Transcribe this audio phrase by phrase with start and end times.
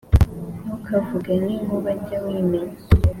[0.61, 2.79] Ntukavuge nki nkuba jya wimenya